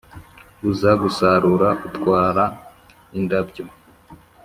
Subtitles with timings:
[0.69, 2.43] uza gusarura utwara
[3.17, 3.63] indabyo.